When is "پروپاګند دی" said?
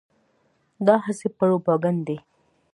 1.37-2.17